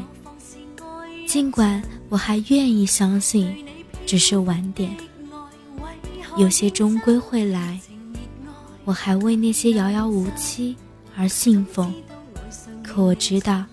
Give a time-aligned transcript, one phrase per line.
[1.28, 3.66] 尽管我还愿意相信。
[4.06, 4.96] 只是晚点，
[6.38, 7.80] 有些终归会来。
[8.86, 10.76] 我还为那些遥遥无期
[11.16, 11.94] 而信奉，
[12.84, 13.64] 可我知道，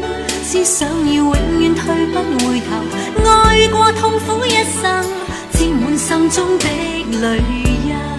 [0.63, 5.05] 想要永远退不回头爱过痛苦一生
[5.53, 7.41] 亲吻心中的泪
[7.87, 8.11] 人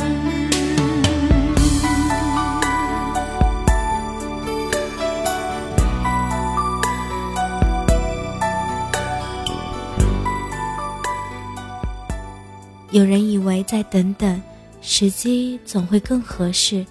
[12.91, 14.43] 有人以为再等等
[14.83, 16.85] 时机总会更合适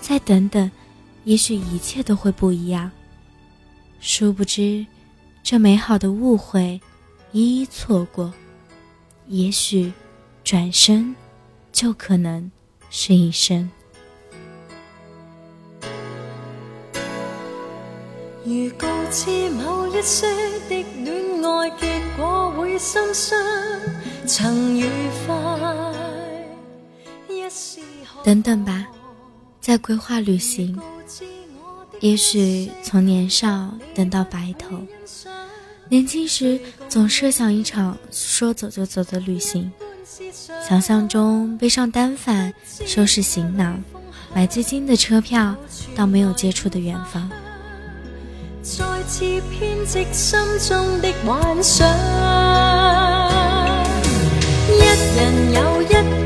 [0.00, 0.70] 再等等
[1.24, 2.90] 也许一切都会不一样
[4.04, 4.84] 殊不知，
[5.44, 6.78] 这美好的误会，
[7.30, 8.34] 一一错过，
[9.28, 9.92] 也许，
[10.42, 11.14] 转身，
[11.70, 12.50] 就可能
[12.90, 13.70] 是一生。
[18.44, 20.28] 如告知某一些
[20.68, 23.38] 的恋爱结果会心伤，
[24.26, 24.84] 曾愉
[25.24, 25.74] 快，
[27.28, 27.78] 一时
[28.24, 28.84] 等等吧，
[29.60, 30.76] 在规划旅行。
[32.02, 34.76] 也许从年少等到白头，
[35.88, 36.58] 年轻时
[36.88, 39.70] 总设想一场说走就走的旅行，
[40.68, 42.52] 想象中背上单反，
[42.84, 43.80] 收拾行囊，
[44.34, 45.54] 买最近的车票
[45.94, 47.30] 到没有接触的远方。
[48.62, 50.36] 再次编织心
[50.68, 51.86] 中的幻想，
[54.66, 54.84] 一
[55.16, 56.21] 人有一。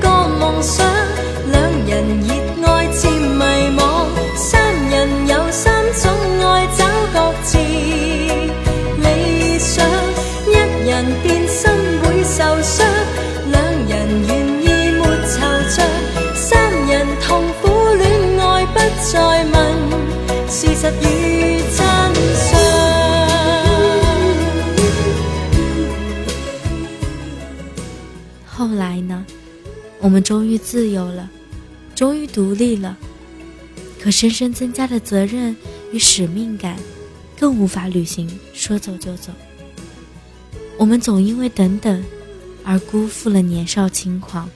[28.56, 29.22] 后来呢？
[30.00, 31.28] 我们终于自由了，
[31.94, 32.96] 终于独立了，
[34.00, 35.54] 可深深增加的责任
[35.92, 36.74] 与使命感，
[37.38, 39.30] 更无法履行说走就走。
[40.78, 42.02] 我们总因为等等，
[42.64, 44.48] 而辜负了年少轻狂。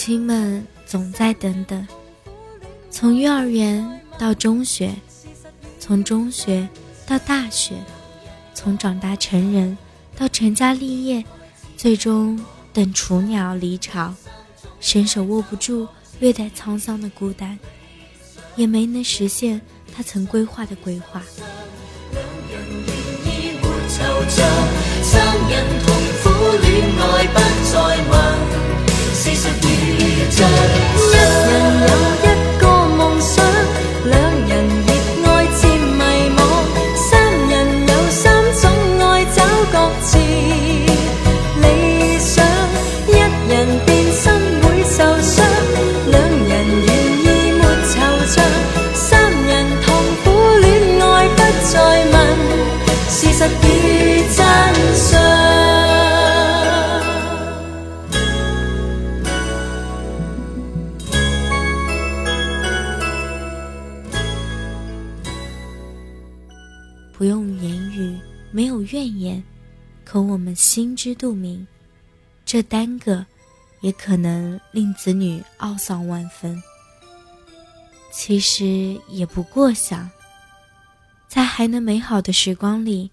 [0.08, 1.86] 亲们总在等等，
[2.90, 4.90] 从幼儿园到中学，
[5.78, 6.66] 从中学
[7.06, 7.74] 到大学，
[8.54, 9.76] 从长大成人
[10.16, 11.22] 到成家立业，
[11.76, 14.14] 最终等雏鸟离巢，
[14.80, 15.86] 伸手握不住
[16.20, 17.58] 略带沧桑的孤单，
[18.56, 19.60] 也没能实现
[19.94, 21.22] 他曾规划的规划。
[30.38, 31.47] 山。
[67.18, 68.16] 不用言语，
[68.52, 69.42] 没有怨言，
[70.04, 71.66] 可我们心知肚明，
[72.44, 73.26] 这耽搁
[73.80, 76.62] 也可能令子女懊丧万分。
[78.12, 80.08] 其实也不过想，
[81.26, 83.10] 在还能美好的时光里，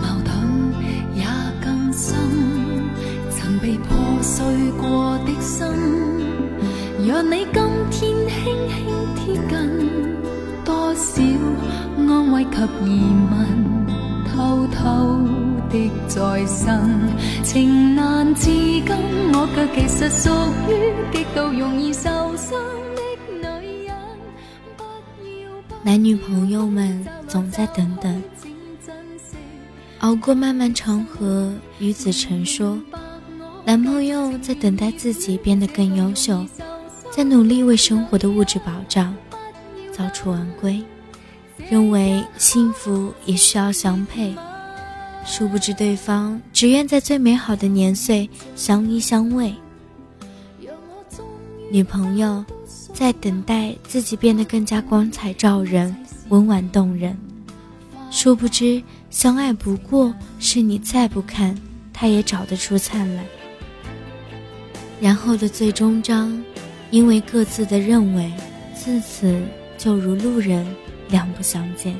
[0.00, 1.26] 矛盾也
[1.60, 2.14] 更深。
[3.30, 4.44] 曾被破碎
[4.80, 5.66] 過的心，
[7.04, 9.90] 讓你今天輕輕貼近。
[10.64, 11.20] 多少
[11.98, 13.88] 安慰及疑問，
[14.32, 15.20] 偷偷
[15.68, 17.08] 的再生。
[17.42, 18.86] 情難自禁，
[19.34, 20.30] 我卻其實屬
[20.70, 22.95] 於極度容易受傷。
[25.86, 28.20] 男女朋友们总在等等，
[30.00, 31.54] 熬过漫漫长河。
[31.78, 32.76] 于子成说，
[33.64, 36.44] 男朋友在等待自己变得更优秀，
[37.12, 39.14] 在努力为生活的物质保障，
[39.92, 40.82] 早出晚归，
[41.70, 44.34] 认为幸福也需要相配。
[45.24, 49.52] 殊不知对方只愿在最美好的年岁相依相偎。
[51.70, 52.44] 女朋友。
[52.98, 55.94] 在等待自己变得更加光彩照人、
[56.30, 57.14] 温婉动人，
[58.10, 61.54] 殊不知相爱不过是你再不看，
[61.92, 63.22] 他也找得出灿烂。
[64.98, 66.42] 然后的最终章，
[66.90, 68.32] 因为各自的认为，
[68.74, 69.44] 自此
[69.76, 70.66] 就如路人，
[71.10, 71.94] 两不相见。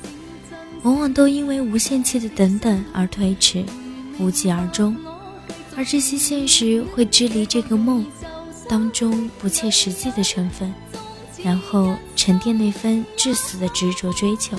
[0.84, 3.64] 往往都因为无限期的等等而推迟，
[4.20, 4.96] 无疾而终。
[5.76, 8.04] 而这些现实会支离这个梦
[8.68, 10.74] 当中不切实际的成分，
[11.44, 14.58] 然后沉淀那份至死的执着追求。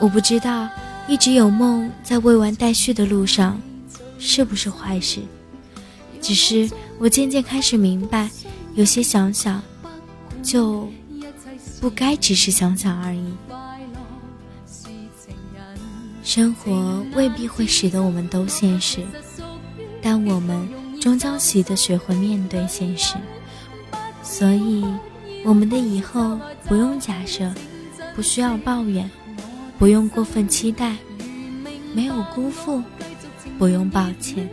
[0.00, 0.68] 我不知道，
[1.08, 3.60] 一直有梦在未完待续的路上，
[4.18, 5.20] 是不是坏事？
[6.20, 8.30] 只是我渐渐开始明白，
[8.74, 9.62] 有些想想，
[10.42, 10.88] 就
[11.80, 13.19] 不该只是想想而已。
[16.32, 19.04] 生活未必会使得我们都现实，
[20.00, 20.64] 但我们
[21.00, 23.16] 终将习得学会面对现实。
[24.22, 24.86] 所以，
[25.44, 27.52] 我们的以后不用假设，
[28.14, 29.10] 不需要抱怨，
[29.76, 30.94] 不用过分期待，
[31.96, 32.80] 没有辜负，
[33.58, 34.48] 不用抱歉。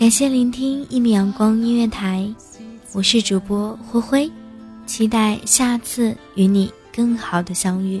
[0.00, 2.26] 感谢聆听一米阳光音乐台，
[2.94, 4.32] 我是主播灰灰，
[4.86, 8.00] 期待下次与你更好的相遇。